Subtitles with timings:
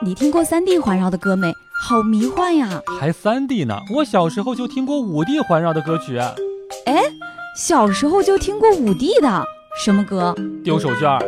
[0.00, 1.52] 你听过三 D 环绕的歌没？
[1.82, 2.80] 好迷幻呀！
[3.00, 3.76] 还三 D 呢？
[3.92, 6.16] 我小时候就听过五 D 环绕的歌曲。
[6.86, 7.02] 哎，
[7.56, 9.44] 小时候就听过五 D 的
[9.76, 10.32] 什么歌？
[10.62, 11.18] 丢手绢。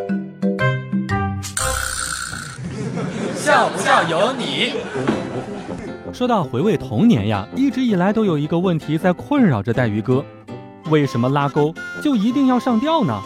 [3.34, 4.74] 笑不笑由你。
[6.12, 10.24] 说到回味童年呀，一直以来都有一个问题在困扰着带鱼哥：
[10.90, 11.74] 为什么拉钩
[12.04, 13.21] 就一定要上吊呢？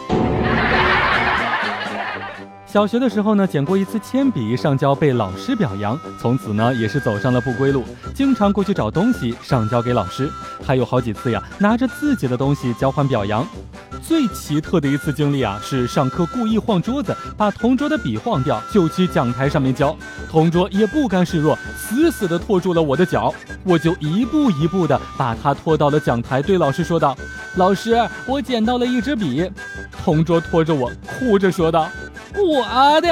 [2.75, 10.29] 小学的时候呢，捡过一次铅笔上交被老师表扬，从此呢也是走上了不归路，经常过去找东西上交给老师，
[10.61, 13.47] 还有好几次呀拿着自己的东西交换表扬。
[14.03, 19.95] 最奇特的一次经历啊，是上课故意晃桌子，把同桌的笔晃掉，就去讲台上面交，
[20.29, 27.15] 同桌也不甘示弱，死死地拖住了我的脚，我就一步一步地把他拖到了讲台，对老师说道
[27.55, 27.95] ：“老师，
[28.25, 29.49] 我捡到了一支笔。”
[30.03, 31.87] 同桌拖着我，哭着说道。
[32.37, 33.07] 我的，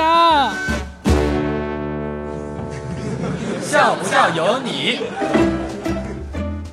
[3.62, 5.00] 笑不笑由你。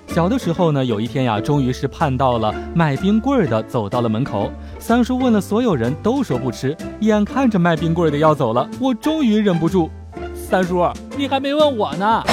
[0.09, 4.51] 小的时候呢，有一天呀，终于是盼到了卖冰棍的走到了门口。
[4.79, 9.89] 三叔问了所有人都说不吃，眼看着卖冰棍的要走了，我终于忍不住，
[10.35, 10.85] 三叔，
[11.17, 12.25] 你还没问我呢。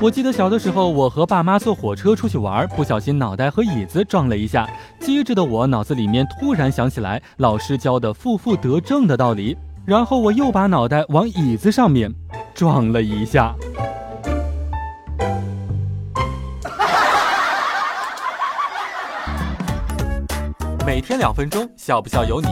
[0.00, 4.64] 我记得小的时候，我和爸妈坐火车出去玩，不小心脑袋和椅子撞了一下。
[5.00, 12.14] 机智的我脑子里面突然想起来老师教的负负得正的道理，然后我又把脑袋往椅子上面
[12.54, 13.52] 撞了一下。
[20.86, 22.48] 每天两分钟，笑不笑由你。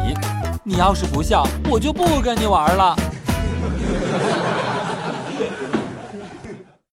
[0.64, 2.97] 你要是不笑，我就不跟你玩了。